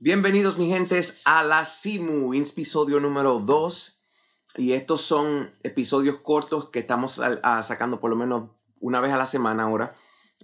Bienvenidos 0.00 0.58
mi 0.58 0.68
gentes 0.68 1.22
a 1.24 1.42
la 1.42 1.64
Simu, 1.64 2.34
episodio 2.34 3.00
número 3.00 3.38
2. 3.40 4.02
Y 4.56 4.72
estos 4.72 5.02
son 5.02 5.54
episodios 5.62 6.16
cortos 6.22 6.68
que 6.68 6.80
estamos 6.80 7.20
sacando 7.62 7.98
por 7.98 8.10
lo 8.10 8.16
menos 8.16 8.50
una 8.78 9.00
vez 9.00 9.12
a 9.12 9.16
la 9.16 9.26
semana 9.26 9.64
ahora, 9.64 9.94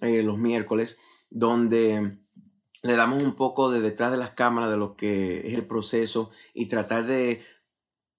eh, 0.00 0.22
los 0.22 0.38
miércoles, 0.38 0.98
donde 1.28 2.18
le 2.82 2.96
damos 2.96 3.22
un 3.22 3.36
poco 3.36 3.70
de 3.70 3.80
detrás 3.80 4.10
de 4.10 4.18
las 4.18 4.30
cámaras 4.30 4.70
de 4.70 4.76
lo 4.76 4.96
que 4.96 5.46
es 5.48 5.54
el 5.54 5.66
proceso 5.66 6.30
y 6.52 6.66
tratar 6.66 7.06
de, 7.06 7.42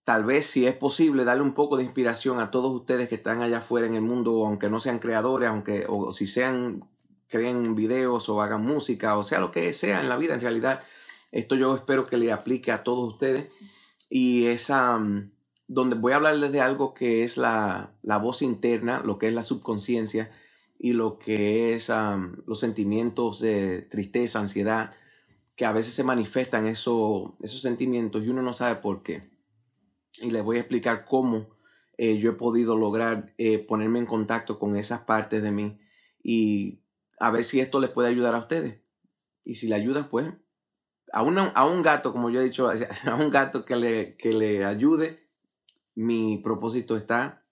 tal 0.05 0.23
vez 0.23 0.45
si 0.45 0.65
es 0.65 0.75
posible, 0.75 1.25
darle 1.25 1.43
un 1.43 1.53
poco 1.53 1.75
de 1.75 1.83
inspiración 1.83 2.39
a 2.39 2.51
todos 2.51 2.73
ustedes 2.73 3.09
que 3.09 3.15
están 3.15 3.41
allá 3.41 3.57
afuera 3.57 3.85
en 3.88 3.95
el 3.95 4.01
mundo, 4.01 4.45
aunque 4.45 4.70
no 4.70 4.79
sean 4.79 4.99
creadores, 4.99 5.49
aunque 5.49 5.85
o 5.89 6.13
si 6.13 6.27
sean, 6.27 6.88
creen 7.27 7.75
videos 7.75 8.30
o 8.30 8.41
hagan 8.41 8.63
música, 8.63 9.17
o 9.17 9.23
sea 9.23 9.39
lo 9.39 9.52
que 9.52 9.73
sea 9.73 9.99
en 9.99 10.07
la 10.07 10.16
vida 10.16 10.35
en 10.35 10.41
realidad 10.41 10.81
esto 11.35 11.55
yo 11.55 11.75
espero 11.75 12.07
que 12.07 12.16
le 12.16 12.31
aplique 12.31 12.71
a 12.71 12.83
todos 12.83 13.13
ustedes. 13.13 13.52
Y 14.09 14.45
es 14.45 14.71
donde 15.67 15.97
voy 15.97 16.13
a 16.13 16.16
hablarles 16.16 16.53
de 16.53 16.61
algo 16.61 16.94
que 16.94 17.25
es 17.25 17.35
la, 17.35 17.94
voz 18.22 18.41
interna, 18.41 19.02
lo 19.03 19.19
que 19.19 19.27
es 19.27 19.33
la 19.33 19.44
subconsciencia 19.44 20.31
y 20.80 20.94
lo 20.94 21.19
que 21.19 21.73
es 21.73 21.91
los 22.45 22.59
sentimientos 22.61 23.41
de 23.41 23.81
tristeza, 23.81 24.39
ansiedad, 24.39 24.94
que 25.58 25.66
a 25.66 25.73
veces 25.73 25.94
se 25.94 26.05
manifiestan 26.05 26.67
eso, 26.67 27.35
esos 27.41 27.61
sentimientos 27.61 28.23
y 28.23 28.30
uno 28.30 28.41
no 28.41 28.53
sabe 28.53 28.77
por 28.77 29.03
qué. 29.03 29.34
Y 30.19 30.31
les 30.31 30.43
voy 30.43 30.57
a 30.57 30.61
explicar 30.61 31.05
cómo 31.05 31.49
eh, 31.97 32.17
yo 32.17 32.31
he 32.31 32.33
podido 32.33 32.75
lograr 32.75 33.33
eh, 33.37 33.59
ponerme 33.59 33.99
en 33.99 34.05
contacto 34.05 34.59
con 34.59 34.75
esas 34.75 35.01
partes 35.01 35.41
de 35.41 35.51
mí 35.51 35.79
y 36.23 36.81
a 37.19 37.31
ver 37.31 37.44
si 37.45 37.59
esto 37.59 37.80
les 37.80 37.89
puede 37.89 38.09
ayudar 38.09 38.35
a 38.35 38.39
ustedes. 38.39 38.81
Y 39.44 39.55
si 39.55 39.67
le 39.67 39.75
ayuda, 39.75 40.09
pues 40.09 40.27
a, 41.13 41.19
a 41.19 41.66
un 41.66 41.81
gato, 41.81 42.11
como 42.11 42.30
yo 42.30 42.41
he 42.41 42.44
dicho, 42.44 42.69
a 43.05 43.16
un 43.16 43.30
gato 43.30 43.66
que 43.66 43.75
le, 43.75 44.17
que 44.17 44.33
le 44.33 44.66
ayude, 44.66 45.30
mi 45.95 46.38
propósito 46.38 46.97
está 46.97 47.45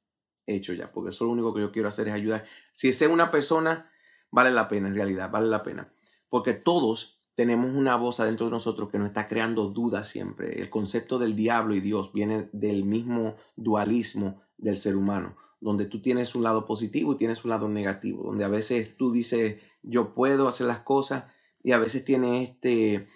hecho 0.46 0.74
ya, 0.74 0.92
porque 0.92 1.12
eso 1.12 1.26
lo 1.26 1.32
único 1.32 1.54
que 1.54 1.62
yo 1.62 1.72
quiero 1.72 1.88
hacer 1.88 2.08
es 2.08 2.14
ayudar. 2.14 2.44
Si 2.74 2.90
es 2.90 3.02
una 3.04 3.32
persona, 3.32 3.92
vale 4.32 4.52
la 4.52 4.68
pena, 4.68 4.90
en 4.90 4.96
realidad, 4.96 5.32
vale 5.32 5.48
la 5.48 5.64
pena. 5.64 5.94
Porque 6.28 6.54
todos 6.54 7.13
tenemos 7.36 7.74
una 7.74 7.96
voz 7.96 8.20
adentro 8.20 8.46
de 8.46 8.52
nosotros 8.52 8.90
que 8.90 9.00
nos 9.00 9.08
está 9.08 9.28
creando 9.28 9.70
dudas 9.70 10.08
siempre. 10.08 10.62
El 10.62 10.70
concepto 10.70 11.20
del 11.20 11.36
diablo 11.36 11.74
y 11.74 11.80
Dios 11.80 12.14
viene 12.14 12.50
del 12.52 12.84
mismo 12.86 13.36
dualismo 13.56 14.42
del 14.58 14.78
ser 14.78 14.96
humano, 14.96 15.36
donde 15.60 15.86
tú 15.86 16.02
tienes 16.02 16.36
un 16.36 16.44
lado 16.44 16.66
positivo 16.66 17.14
y 17.14 17.18
tienes 17.18 17.44
un 17.44 17.50
lado 17.50 17.68
negativo, 17.68 18.24
donde 18.24 18.46
a 18.46 18.50
veces 18.50 18.96
tú 18.98 19.12
dices, 19.12 19.62
yo 19.82 20.14
puedo 20.14 20.48
hacer 20.48 20.68
las 20.68 20.80
cosas, 20.80 21.26
y 21.64 21.72
a 21.72 21.78
veces 21.78 22.04
tienes 22.04 22.50
este, 22.50 23.08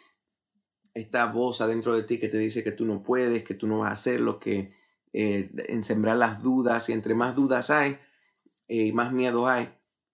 esta 0.94 1.26
voz 1.26 1.60
adentro 1.60 1.94
de 1.94 2.04
ti 2.04 2.18
que 2.18 2.30
te 2.30 2.38
dice 2.38 2.64
que 2.64 2.72
tú 2.72 2.86
no 2.86 3.04
puedes, 3.04 3.44
que 3.44 3.54
tú 3.54 3.68
no 3.68 3.80
vas 3.80 3.90
a 3.90 3.94
hacerlo, 3.94 4.40
que 4.40 4.72
eh, 5.14 5.52
en 5.68 5.84
sembrar 5.84 6.18
las 6.18 6.42
dudas 6.42 6.88
y 6.90 6.94
entre 6.94 7.14
más 7.14 7.36
dudas 7.36 7.70
hay 7.70 7.98
y 8.68 8.90
eh, 8.90 8.94
más 8.94 9.12
miedo 9.12 9.48
hay, 9.48 9.70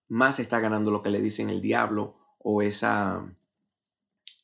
más 0.07 0.39
está 0.39 0.59
ganando 0.59 0.91
lo 0.91 1.03
que 1.03 1.09
le 1.09 1.21
dicen 1.21 1.49
el 1.49 1.61
diablo 1.61 2.17
o 2.39 2.61
esa, 2.61 3.23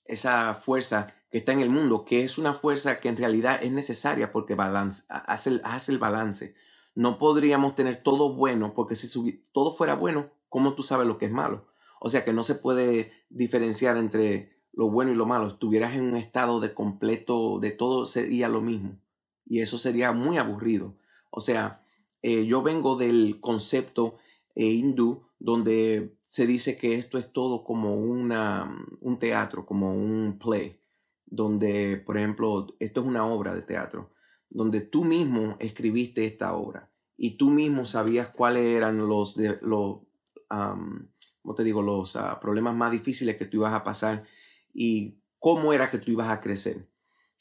esa 0.09 0.55
fuerza 0.55 1.13
que 1.31 1.38
está 1.38 1.52
en 1.53 1.59
el 1.59 1.69
mundo, 1.69 2.05
que 2.05 2.23
es 2.23 2.38
una 2.38 2.53
fuerza 2.53 2.99
que 2.99 3.09
en 3.09 3.17
realidad 3.17 3.59
es 3.61 3.71
necesaria 3.71 4.31
porque 4.31 4.55
balance, 4.55 5.03
hace, 5.09 5.61
hace 5.63 5.91
el 5.91 5.99
balance. 5.99 6.55
No 6.95 7.19
podríamos 7.19 7.75
tener 7.75 8.02
todo 8.03 8.33
bueno 8.33 8.73
porque 8.73 8.95
si 8.95 9.43
todo 9.53 9.71
fuera 9.71 9.95
bueno, 9.95 10.31
¿cómo 10.49 10.73
tú 10.73 10.83
sabes 10.83 11.07
lo 11.07 11.17
que 11.17 11.27
es 11.27 11.31
malo? 11.31 11.67
O 12.02 12.09
sea 12.09 12.25
que 12.25 12.33
no 12.33 12.43
se 12.43 12.55
puede 12.55 13.11
diferenciar 13.30 13.97
entre 13.97 14.57
lo 14.73 14.89
bueno 14.89 15.11
y 15.11 15.15
lo 15.15 15.25
malo, 15.25 15.47
estuvieras 15.47 15.93
en 15.93 16.02
un 16.02 16.15
estado 16.15 16.59
de 16.59 16.73
completo, 16.73 17.59
de 17.59 17.71
todo 17.71 18.05
sería 18.05 18.47
lo 18.47 18.61
mismo. 18.61 18.99
Y 19.45 19.61
eso 19.61 19.77
sería 19.77 20.11
muy 20.14 20.37
aburrido. 20.37 20.95
O 21.31 21.41
sea, 21.41 21.83
eh, 22.21 22.45
yo 22.45 22.61
vengo 22.61 22.95
del 22.95 23.39
concepto 23.39 24.17
eh, 24.55 24.65
hindú 24.65 25.23
donde 25.39 26.17
se 26.26 26.45
dice 26.45 26.77
que 26.77 26.95
esto 26.95 27.17
es 27.17 27.31
todo 27.31 27.64
como 27.64 27.95
una, 27.95 28.86
un 29.02 29.20
teatro, 29.20 29.65
como 29.65 29.93
un 29.93 30.37
play, 30.39 30.80
donde, 31.26 31.98
por 31.98 32.17
ejemplo, 32.17 32.67
esto 32.80 33.02
es 33.02 33.08
una 33.08 33.26
obra 33.26 33.54
de 33.54 33.61
teatro, 33.61 34.11
donde 34.49 34.82
tú 34.82 35.04
mismo 35.04 35.55
escribiste 35.60 36.26
esta 36.26 36.54
obra 36.54 36.92
y 37.17 37.38
tú 37.38 37.49
mismo 37.49 37.86
sabías 37.86 38.30
cuáles 38.30 38.65
eran 38.65 38.98
los, 39.08 39.36
de, 39.36 39.59
los 39.61 39.99
te 41.55 41.64
digo? 41.64 41.82
Los 41.82 42.15
ah, 42.15 42.39
problemas 42.39 42.76
más 42.76 42.92
difíciles 42.92 43.38
que 43.38 43.45
tú 43.45 43.58
ibas 43.58 43.73
a 43.73 43.83
pasar 43.83 44.23
y 44.73 45.20
cómo 45.39 45.73
era 45.73 45.89
que 45.89 45.98
tú 45.98 46.11
ibas 46.11 46.30
a 46.30 46.42
crecer. 46.42 46.88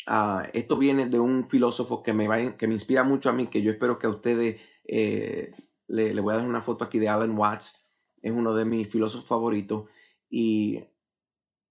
Ah, 0.07 0.49
esto 0.53 0.77
viene 0.77 1.07
de 1.07 1.21
un 1.21 1.49
filósofo 1.49 2.03
que 2.03 2.13
me, 2.13 2.29
va, 2.29 2.57
que 2.57 2.67
me 2.67 2.75
inspira 2.75 3.03
mucho 3.05 3.31
a 3.31 3.33
mí, 3.33 3.49
que 3.49 3.63
yo 3.63 3.71
espero 3.71 3.99
que 3.99 4.07
a 4.07 4.11
ustedes 4.11 4.61
eh, 4.85 5.53
le, 5.87 6.15
le, 6.15 6.21
voy 6.21 6.35
a 6.35 6.39
dar 6.39 6.47
una 6.47 6.63
foto 6.63 6.85
aquí 6.85 6.99
de 6.99 7.09
Alan 7.09 7.37
Watts, 7.37 7.85
es 8.23 8.33
uno 8.33 8.55
de 8.55 8.65
mis 8.65 8.89
filósofos 8.89 9.27
favoritos, 9.27 9.89
y 10.31 10.85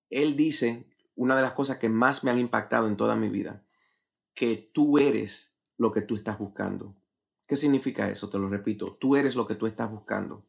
él 0.09 0.35
dice 0.35 0.87
una 1.15 1.35
de 1.35 1.41
las 1.41 1.53
cosas 1.53 1.77
que 1.77 1.89
más 1.89 2.23
me 2.23 2.31
han 2.31 2.39
impactado 2.39 2.87
en 2.87 2.97
toda 2.97 3.15
mi 3.15 3.29
vida, 3.29 3.63
que 4.33 4.69
tú 4.73 4.99
eres 4.99 5.55
lo 5.77 5.91
que 5.91 6.01
tú 6.01 6.15
estás 6.15 6.37
buscando. 6.37 6.95
¿Qué 7.47 7.55
significa 7.55 8.09
eso? 8.09 8.29
Te 8.29 8.37
lo 8.37 8.49
repito, 8.49 8.97
tú 8.99 9.15
eres 9.15 9.35
lo 9.35 9.47
que 9.47 9.55
tú 9.55 9.67
estás 9.67 9.89
buscando. 9.89 10.45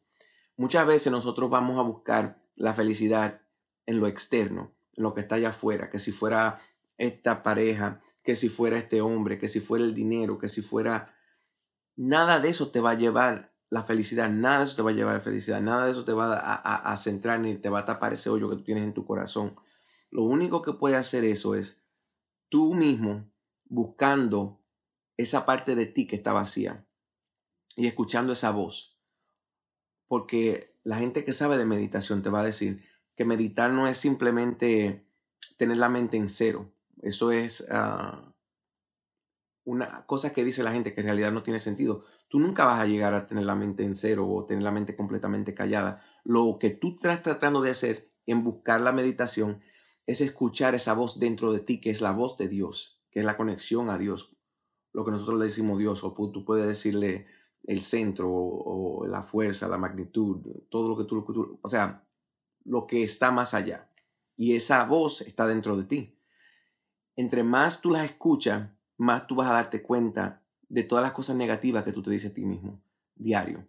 Muchas 0.57 0.85
veces 0.85 1.11
nosotros 1.11 1.49
vamos 1.49 1.79
a 1.79 1.83
buscar 1.83 2.43
la 2.55 2.73
felicidad 2.73 3.41
en 3.85 3.99
lo 3.99 4.07
externo, 4.07 4.73
lo 4.93 5.13
que 5.13 5.21
está 5.21 5.35
allá 5.35 5.49
afuera, 5.49 5.89
que 5.89 5.97
si 5.97 6.11
fuera 6.11 6.59
esta 6.97 7.41
pareja, 7.41 8.01
que 8.21 8.35
si 8.35 8.49
fuera 8.49 8.77
este 8.77 9.01
hombre, 9.01 9.39
que 9.39 9.47
si 9.47 9.61
fuera 9.61 9.85
el 9.85 9.95
dinero, 9.95 10.37
que 10.37 10.49
si 10.49 10.61
fuera... 10.61 11.15
Nada 11.95 12.39
de 12.39 12.49
eso 12.49 12.71
te 12.71 12.81
va 12.81 12.91
a 12.91 12.97
llevar 12.97 13.53
la 13.69 13.83
felicidad, 13.83 14.29
nada 14.29 14.59
de 14.59 14.65
eso 14.65 14.75
te 14.75 14.81
va 14.81 14.89
a 14.89 14.93
llevar 14.93 15.15
la 15.15 15.21
felicidad, 15.21 15.61
nada 15.61 15.85
de 15.85 15.91
eso 15.91 16.03
te 16.05 16.13
va 16.13 16.33
a, 16.37 16.91
a, 16.91 16.97
centrar 16.97 17.39
ni 17.39 17.55
te 17.55 17.69
va 17.69 17.79
a 17.79 17.85
tapar 17.85 18.13
ese 18.13 18.29
hoyo 18.29 18.49
que 18.49 18.55
tú 18.55 18.63
tienes 18.63 18.83
en 18.83 18.93
tu 18.93 19.05
corazón. 19.05 19.55
Lo 20.09 20.23
único 20.23 20.61
que 20.61 20.73
puede 20.73 20.95
hacer 20.95 21.23
eso 21.23 21.53
es 21.53 21.79
tú 22.49 22.73
mismo 22.73 23.31
buscando 23.65 24.59
esa 25.17 25.45
parte 25.45 25.75
de 25.75 25.85
ti 25.85 26.07
que 26.07 26.15
está 26.15 26.33
vacía 26.33 26.87
y 27.75 27.85
escuchando 27.87 28.33
esa 28.33 28.51
voz. 28.51 28.97
Porque 30.07 30.75
la 30.83 30.97
gente 30.97 31.23
que 31.23 31.33
sabe 31.33 31.57
de 31.57 31.65
meditación 31.65 32.23
te 32.23 32.29
va 32.29 32.39
a 32.39 32.45
decir, 32.45 32.83
que 33.15 33.25
meditar 33.25 33.69
no 33.69 33.87
es 33.87 33.97
simplemente 33.97 35.05
tener 35.57 35.77
la 35.77 35.89
mente 35.89 36.17
en 36.17 36.29
cero. 36.29 36.65
Eso 37.01 37.31
es 37.31 37.65
ah, 37.69 38.28
una 39.69 40.03
cosa 40.07 40.33
que 40.33 40.43
dice 40.43 40.63
la 40.63 40.71
gente 40.71 40.95
que 40.95 41.01
en 41.01 41.07
realidad 41.07 41.31
no 41.31 41.43
tiene 41.43 41.59
sentido. 41.59 42.03
Tú 42.27 42.39
nunca 42.39 42.65
vas 42.65 42.79
a 42.79 42.87
llegar 42.87 43.13
a 43.13 43.27
tener 43.27 43.45
la 43.45 43.53
mente 43.53 43.83
en 43.83 43.93
cero 43.93 44.27
o 44.27 44.45
tener 44.45 44.63
la 44.63 44.71
mente 44.71 44.95
completamente 44.95 45.53
callada. 45.53 46.03
Lo 46.23 46.57
que 46.59 46.71
tú 46.71 46.95
estás 46.95 47.21
tratando 47.21 47.61
de 47.61 47.69
hacer 47.69 48.11
en 48.25 48.43
buscar 48.43 48.81
la 48.81 48.91
meditación 48.91 49.61
es 50.07 50.21
escuchar 50.21 50.73
esa 50.73 50.93
voz 50.93 51.19
dentro 51.19 51.53
de 51.53 51.59
ti, 51.59 51.79
que 51.79 51.91
es 51.91 52.01
la 52.01 52.11
voz 52.11 52.35
de 52.37 52.47
Dios, 52.47 52.99
que 53.11 53.19
es 53.19 53.25
la 53.25 53.37
conexión 53.37 53.91
a 53.91 53.99
Dios. 53.99 54.35
Lo 54.91 55.05
que 55.05 55.11
nosotros 55.11 55.37
le 55.37 55.45
decimos 55.45 55.77
Dios, 55.77 56.03
o 56.03 56.15
tú 56.15 56.43
puedes 56.43 56.67
decirle 56.67 57.27
el 57.63 57.81
centro 57.81 58.27
o, 58.31 59.05
la 59.05 59.21
fuerza, 59.21 59.67
la 59.67 59.77
magnitud, 59.77 60.41
todo 60.69 60.89
lo 60.89 60.97
que 60.97 61.03
tú, 61.03 61.59
o 61.61 61.67
sea, 61.67 62.07
lo 62.65 62.87
que 62.87 63.03
está 63.03 63.29
más 63.29 63.53
allá. 63.53 63.91
Y 64.35 64.55
esa 64.55 64.83
voz 64.85 65.21
está 65.21 65.45
dentro 65.45 65.77
de 65.77 65.83
ti. 65.83 66.17
Entre 67.15 67.43
más 67.43 67.81
tú 67.81 67.91
la 67.91 68.03
escuchas, 68.03 68.71
más 68.99 69.27
tú 69.27 69.35
vas 69.35 69.49
a 69.49 69.53
darte 69.53 69.81
cuenta 69.81 70.43
de 70.67 70.83
todas 70.83 71.03
las 71.03 71.13
cosas 71.13 71.35
negativas 71.35 71.83
que 71.83 71.93
tú 71.93 72.03
te 72.03 72.11
dices 72.11 72.31
a 72.31 72.33
ti 72.33 72.45
mismo, 72.45 72.83
diario. 73.15 73.65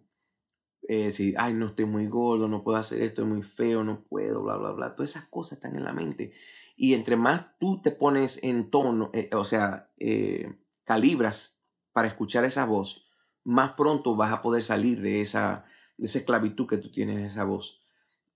Eh, 0.87 1.11
si, 1.11 1.33
ay, 1.37 1.53
no 1.53 1.67
estoy 1.67 1.85
muy 1.85 2.07
gordo, 2.07 2.47
no 2.47 2.63
puedo 2.63 2.77
hacer 2.77 3.01
esto, 3.01 3.23
es 3.23 3.27
muy 3.27 3.41
feo, 3.41 3.83
no 3.83 4.03
puedo, 4.03 4.43
bla, 4.43 4.57
bla, 4.57 4.71
bla. 4.71 4.95
Todas 4.95 5.11
esas 5.11 5.25
cosas 5.29 5.53
están 5.53 5.75
en 5.75 5.85
la 5.85 5.93
mente. 5.93 6.33
Y 6.75 6.93
entre 6.93 7.15
más 7.15 7.57
tú 7.59 7.81
te 7.81 7.91
pones 7.91 8.39
en 8.43 8.69
tono, 8.69 9.09
eh, 9.13 9.29
o 9.33 9.45
sea, 9.45 9.89
eh, 9.97 10.53
calibras 10.83 11.57
para 11.93 12.09
escuchar 12.09 12.43
esa 12.43 12.65
voz, 12.65 13.07
más 13.43 13.73
pronto 13.73 14.15
vas 14.15 14.33
a 14.33 14.41
poder 14.41 14.63
salir 14.63 15.01
de 15.01 15.21
esa, 15.21 15.65
de 15.97 16.07
esa 16.07 16.19
esclavitud 16.19 16.67
que 16.67 16.77
tú 16.77 16.91
tienes 16.91 17.17
en 17.17 17.25
esa 17.25 17.45
voz. 17.45 17.81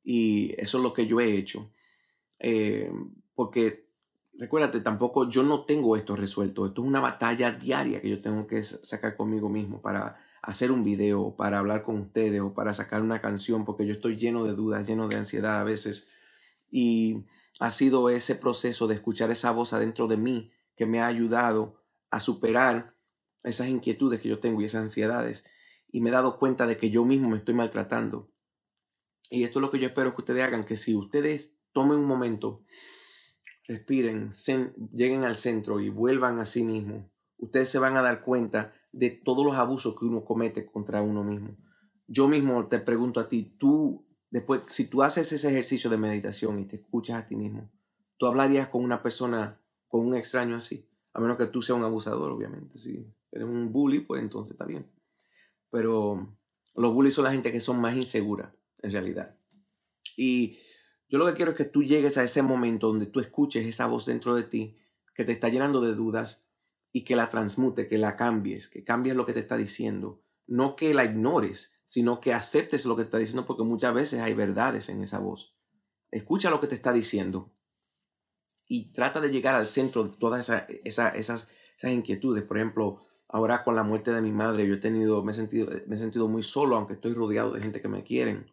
Y 0.02 0.54
eso 0.58 0.78
es 0.78 0.84
lo 0.84 0.94
que 0.94 1.08
yo 1.08 1.20
he 1.20 1.36
hecho. 1.36 1.72
Eh, 2.40 2.92
porque 3.34 3.85
recuérdate, 4.38 4.82
tampoco 4.82 5.30
yo 5.30 5.44
no 5.44 5.66
tengo 5.66 5.96
esto 5.96 6.16
resuelto. 6.16 6.66
Esto 6.66 6.82
es 6.82 6.88
una 6.88 7.00
batalla 7.00 7.52
diaria 7.52 8.02
que 8.02 8.10
yo 8.10 8.22
tengo 8.22 8.48
que 8.48 8.64
sacar 8.64 9.16
conmigo 9.16 9.50
mismo 9.50 9.82
para 9.82 10.18
hacer 10.42 10.72
un 10.72 10.84
video, 10.84 11.36
para 11.36 11.60
hablar 11.60 11.84
con 11.84 12.00
ustedes 12.00 12.42
o 12.42 12.54
para 12.54 12.74
sacar 12.74 13.02
una 13.02 13.22
canción, 13.22 13.66
porque 13.66 13.86
yo 13.86 13.94
estoy 13.94 14.18
lleno 14.18 14.44
de 14.44 14.54
dudas, 14.54 14.88
lleno 14.88 15.08
de 15.08 15.16
ansiedad 15.16 15.60
a 15.60 15.64
veces. 15.64 16.08
Y 16.70 17.26
ha 17.60 17.72
sido 17.72 18.10
ese 18.10 18.36
proceso 18.36 18.88
de 18.88 18.96
escuchar 18.96 19.32
esa 19.32 19.52
voz 19.52 19.74
adentro 19.74 20.08
de 20.08 20.18
mí 20.18 20.52
que 20.76 20.86
me 20.86 21.00
ha 21.00 21.08
ayudado 21.08 21.72
a 22.12 22.20
superar 22.20 22.96
esas 23.44 23.68
inquietudes 23.68 24.20
que 24.20 24.30
yo 24.30 24.40
tengo 24.40 24.62
y 24.62 24.66
esas 24.66 24.84
ansiedades. 24.84 25.44
y 25.92 26.02
me 26.02 26.10
he 26.10 26.14
dado 26.14 26.40
cuenta 26.40 26.68
de 26.68 26.78
que 26.78 26.90
yo 26.90 27.06
mismo 27.06 27.30
me 27.30 27.38
estoy 27.38 27.54
maltratando. 27.54 28.30
Y 29.30 29.46
esto 29.46 29.60
es 29.60 29.62
lo 29.62 29.72
que 29.72 29.80
yo 29.80 29.88
espero 29.88 30.14
que 30.14 30.22
ustedes 30.22 30.44
hagan, 30.44 30.66
que 30.66 30.76
si 30.76 30.94
ustedes 30.94 31.56
tomen 31.72 32.00
un 32.00 32.06
momento, 32.06 32.66
respiren, 33.68 34.32
lleguen 34.94 35.24
al 35.24 35.36
centro 35.36 35.80
y 35.80 35.90
vuelvan 35.90 36.40
a 36.40 36.46
sí 36.46 36.64
mismos, 36.64 37.06
ustedes 37.38 37.70
se 37.70 37.80
van 37.80 37.98
a 37.98 38.02
dar 38.02 38.24
cuenta 38.24 38.74
de 38.92 39.10
todos 39.10 39.46
los 39.46 39.56
abusos 39.56 39.98
que 39.98 40.06
uno 40.06 40.24
comete 40.24 40.66
contra 40.66 41.02
uno 41.02 41.24
mismo. 41.24 41.58
Yo 42.08 42.28
mismo 42.28 42.68
te 42.68 42.80
pregunto 42.80 43.20
a 43.20 43.28
ti, 43.28 43.56
tú, 43.58 44.08
después, 44.30 44.62
si 44.68 44.86
tú 44.86 45.04
haces 45.04 45.32
ese 45.32 45.50
ejercicio 45.50 45.90
de 45.90 45.98
meditación 45.98 46.60
y 46.60 46.66
te 46.66 46.78
escuchas 46.78 47.18
a 47.18 47.28
ti 47.28 47.36
mismo, 47.36 47.72
tú 48.18 48.28
hablarías 48.28 48.68
con 48.70 48.84
una 48.84 49.02
persona, 49.02 49.60
con 49.88 50.06
un 50.06 50.16
extraño 50.16 50.56
así, 50.56 50.88
a 51.14 51.20
menos 51.20 51.38
que 51.38 51.48
tú 51.48 51.62
seas 51.62 51.78
un 51.78 51.86
abusador, 51.86 52.32
obviamente. 52.32 52.78
Si 52.78 53.12
eres 53.32 53.48
un 53.48 53.72
bully, 53.72 54.02
pues 54.02 54.22
entonces 54.22 54.52
está 54.52 54.66
bien. 54.66 54.86
Pero 55.72 56.38
los 56.76 56.94
bullies 56.94 57.16
son 57.16 57.26
la 57.26 57.32
gente 57.32 57.52
que 57.52 57.62
son 57.62 57.80
más 57.80 57.96
inseguras, 57.96 58.54
en 58.82 58.92
realidad. 58.92 59.36
Y 60.16 60.58
yo 61.08 61.18
lo 61.20 61.26
que 61.26 61.34
quiero 61.34 61.52
es 61.52 61.58
que 61.58 61.66
tú 61.66 61.84
llegues 61.84 62.18
a 62.18 62.24
ese 62.24 62.42
momento 62.42 62.88
donde 62.88 63.06
tú 63.06 63.20
escuches 63.20 63.66
esa 63.66 63.88
voz 63.88 64.06
dentro 64.06 64.36
de 64.36 64.44
ti 64.44 64.78
que 65.14 65.24
te 65.24 65.32
está 65.32 65.50
llenando 65.50 65.82
de 65.82 65.96
dudas 65.96 66.52
y 66.92 67.04
que 67.04 67.16
la 67.16 67.30
transmute, 67.30 67.88
que 67.88 67.98
la 67.98 68.16
cambies, 68.16 68.68
que 68.68 68.84
cambies 68.84 69.16
lo 69.16 69.26
que 69.26 69.34
te 69.34 69.40
está 69.40 69.58
diciendo. 69.58 70.24
No 70.48 70.76
que 70.76 70.94
la 70.94 71.06
ignores, 71.06 71.74
sino 71.86 72.20
que 72.20 72.34
aceptes 72.34 72.86
lo 72.86 72.96
que 72.96 73.04
te 73.04 73.08
está 73.08 73.18
diciendo 73.18 73.46
porque 73.46 73.64
muchas 73.64 73.94
veces 73.94 74.22
hay 74.22 74.34
verdades 74.34 74.90
en 74.90 75.02
esa 75.04 75.20
voz. 75.20 75.56
Escucha 76.12 76.50
lo 76.50 76.60
que 76.60 76.68
te 76.68 76.76
está 76.76 76.92
diciendo 76.92 77.50
y 78.68 78.92
trata 78.94 79.22
de 79.22 79.30
llegar 79.30 79.56
al 79.56 79.68
centro 79.68 80.04
de 80.04 80.18
todas 80.18 80.42
esas, 80.42 80.66
esas, 80.84 81.16
esas, 81.16 81.48
inquietudes. 81.84 82.44
Por 82.44 82.58
ejemplo, 82.58 83.06
ahora 83.28 83.64
con 83.64 83.76
la 83.76 83.84
muerte 83.84 84.12
de 84.12 84.22
mi 84.22 84.32
madre, 84.32 84.68
yo 84.68 84.76
he 84.76 84.80
tenido, 84.80 85.24
me 85.24 85.32
he, 85.32 85.36
sentido, 85.36 85.70
me 85.88 85.96
he 85.96 86.00
sentido 86.00 86.28
muy 86.28 86.44
solo, 86.44 86.76
aunque 86.76 86.94
estoy 86.94 87.14
rodeado 87.14 87.52
de 87.52 87.62
gente 87.62 87.82
que 87.82 87.88
me 87.88 88.04
quieren. 88.04 88.52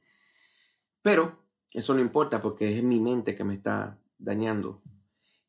Pero 1.00 1.42
eso 1.74 1.94
no 1.94 2.00
importa 2.00 2.42
porque 2.42 2.76
es 2.76 2.84
mi 2.84 3.00
mente 3.00 3.34
que 3.34 3.44
me 3.44 3.54
está 3.54 3.98
dañando. 4.18 4.82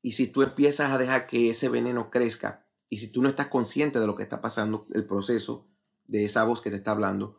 Y 0.01 0.13
si 0.13 0.27
tú 0.27 0.41
empiezas 0.41 0.91
a 0.91 0.97
dejar 0.97 1.27
que 1.27 1.49
ese 1.49 1.69
veneno 1.69 2.09
crezca 2.09 2.65
y 2.89 2.97
si 2.97 3.07
tú 3.07 3.21
no 3.21 3.29
estás 3.29 3.47
consciente 3.47 3.99
de 3.99 4.07
lo 4.07 4.15
que 4.15 4.23
está 4.23 4.41
pasando, 4.41 4.85
el 4.93 5.05
proceso 5.05 5.67
de 6.05 6.25
esa 6.25 6.43
voz 6.43 6.61
que 6.61 6.69
te 6.69 6.77
está 6.77 6.91
hablando, 6.91 7.37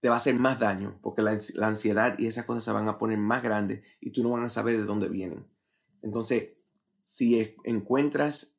te 0.00 0.08
va 0.08 0.14
a 0.14 0.18
hacer 0.18 0.34
más 0.34 0.58
daño 0.58 0.98
porque 1.02 1.22
la, 1.22 1.38
ansiedad 1.62 2.18
y 2.18 2.26
esas 2.26 2.44
cosas 2.44 2.64
se 2.64 2.72
van 2.72 2.88
a 2.88 2.98
poner 2.98 3.18
más 3.18 3.42
grandes 3.42 3.84
y 4.00 4.12
tú 4.12 4.22
no 4.22 4.30
vas 4.30 4.44
a 4.44 4.48
saber 4.48 4.76
de 4.76 4.84
dónde 4.84 5.08
vienen. 5.08 5.46
Entonces, 6.02 6.54
si 7.02 7.56
encuentras 7.64 8.56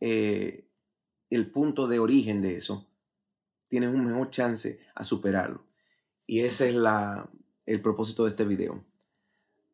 eh, 0.00 0.68
el 1.30 1.50
punto 1.50 1.88
de 1.88 1.98
origen 1.98 2.42
de 2.42 2.56
eso, 2.56 2.88
tienes 3.68 3.94
un 3.94 4.04
mejor 4.06 4.30
chance 4.30 4.80
a 4.94 5.04
superarlo. 5.04 5.66
Y 6.26 6.40
ese 6.40 6.68
es 6.68 6.74
la, 6.74 7.30
el 7.66 7.80
propósito 7.82 8.24
de 8.24 8.30
este 8.30 8.44
video. 8.44 8.84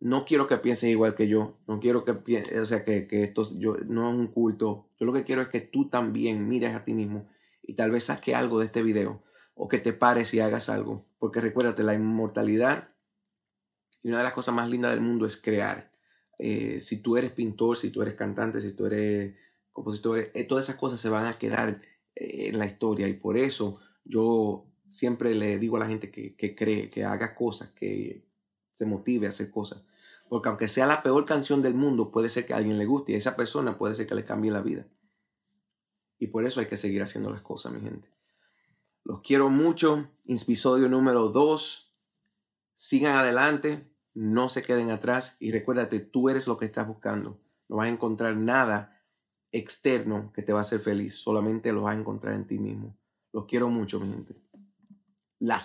No 0.00 0.25
quiero 0.25 0.49
que 0.49 0.56
pienses 0.56 0.91
igual 0.91 1.14
que 1.14 1.29
yo. 1.29 1.58
No 1.69 1.79
quiero 1.79 2.05
que 2.05 2.14
pienses, 2.14 2.58
o 2.58 2.67
sea, 2.67 2.85
que, 2.85 3.06
que 3.06 3.23
esto 3.23 3.47
yo, 3.58 3.76
no 3.87 4.11
es 4.11 4.17
un 4.17 4.29
culto. 4.29 4.88
Yo 4.99 5.06
lo 5.06 5.12
que 5.12 5.25
quiero 5.25 5.43
es 5.43 5.49
que 5.49 5.61
tú 5.61 5.88
también 5.88 6.49
mires 6.49 6.75
a 6.75 6.85
ti 6.85 6.94
mismo 6.94 7.29
y 7.62 7.75
tal 7.75 7.91
vez 7.91 8.05
saques 8.05 8.35
algo 8.35 8.58
de 8.61 8.67
este 8.67 8.82
video 8.82 9.23
o 9.55 9.69
que 9.69 9.79
te 9.79 9.93
pares 9.93 10.32
y 10.32 10.41
hagas 10.41 10.69
algo. 10.70 11.06
Porque 11.19 11.41
recuérdate, 11.41 11.82
la 11.82 11.94
inmortalidad 11.94 12.88
y 14.02 14.08
una 14.08 14.19
de 14.19 14.25
las 14.25 14.32
cosas 14.32 14.55
más 14.55 14.69
lindas 14.69 14.93
del 14.93 15.02
mundo 15.02 15.26
es 15.26 15.37
crear. 15.37 15.93
Eh, 16.38 16.81
si 16.81 17.02
tú 17.02 17.19
eres 17.19 17.32
pintor, 17.32 17.76
si 17.76 17.91
tú 17.91 18.00
eres 18.00 18.14
cantante, 18.14 18.61
si 18.61 18.73
tú 18.73 18.87
eres 18.87 19.37
compositor, 19.73 20.31
eh, 20.32 20.44
todas 20.44 20.64
esas 20.64 20.76
cosas 20.76 20.99
se 20.99 21.11
van 21.11 21.26
a 21.26 21.38
quedar 21.38 21.82
eh, 22.14 22.49
en 22.49 22.58
la 22.58 22.67
historia 22.67 23.06
y 23.08 23.12
por 23.14 23.37
eso 23.37 23.79
yo 24.05 24.67
siempre 24.88 25.35
le 25.35 25.58
digo 25.58 25.76
a 25.76 25.81
la 25.81 25.87
gente 25.87 26.11
que, 26.11 26.35
que 26.37 26.55
cree, 26.55 26.88
que 26.88 27.05
haga 27.05 27.35
cosas, 27.35 27.70
que 27.73 28.25
se 28.72 28.87
motive 28.87 29.26
a 29.26 29.31
hacer 29.31 29.50
cosas. 29.50 29.82
Porque 30.28 30.49
aunque 30.49 30.69
sea 30.69 30.87
la 30.87 31.02
peor 31.02 31.26
canción 31.26 31.62
del 31.62 31.75
mundo, 31.75 32.11
puede 32.11 32.28
ser 32.28 32.46
que 32.46 32.55
a 32.55 32.56
alguien 32.56 32.78
le 32.78 32.87
guste 32.87 33.12
y 33.12 33.14
a 33.17 33.19
esa 33.19 33.37
persona 33.37 33.76
puede 33.76 33.94
ser 33.94 34.06
que 34.06 34.14
le 34.14 34.25
cambie 34.25 34.50
la 34.50 34.62
vida. 34.62 34.87
Y 36.19 36.28
por 36.28 36.44
eso 36.44 36.61
hay 36.61 36.67
que 36.67 36.76
seguir 36.76 37.02
haciendo 37.02 37.31
las 37.31 37.40
cosas, 37.40 37.72
mi 37.72 37.81
gente. 37.81 38.08
Los 39.05 39.22
quiero 39.22 39.49
mucho. 39.49 40.08
Episodio 40.26 40.88
número 40.88 41.31
2. 41.31 41.93
Sigan 42.75 43.17
adelante, 43.17 43.90
no 44.14 44.49
se 44.49 44.62
queden 44.62 44.90
atrás 44.90 45.37
y 45.40 45.50
recuérdate, 45.50 46.00
tú 46.00 46.28
eres 46.28 46.46
lo 46.46 46.56
que 46.56 46.66
estás 46.66 46.87
buscando. 46.87 47.40
No 47.69 47.76
vas 47.76 47.87
a 47.87 47.90
encontrar 47.90 48.37
nada 48.37 49.02
externo 49.52 50.32
que 50.32 50.43
te 50.43 50.52
va 50.52 50.61
a 50.61 50.62
hacer 50.62 50.81
feliz, 50.81 51.16
solamente 51.16 51.73
lo 51.73 51.82
vas 51.82 51.96
a 51.96 51.99
encontrar 51.99 52.34
en 52.34 52.46
ti 52.46 52.58
mismo. 52.58 52.96
Los 53.32 53.46
quiero 53.46 53.69
mucho, 53.69 54.00
mi 54.00 54.12
gente. 54.12 54.37
La 55.38 55.58